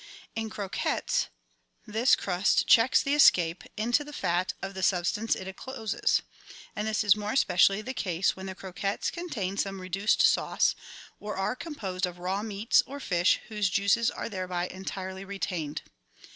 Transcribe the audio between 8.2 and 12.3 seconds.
when the croquettes contain some reduced sauce, or are composed of